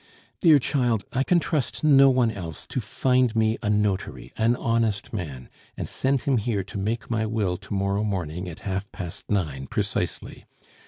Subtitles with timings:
[0.39, 5.13] "Dear child, I can trust no one else to find me a notary, an honest
[5.13, 9.29] man, and send him here to make my will to morrow morning at half past
[9.29, 10.45] nine precisely.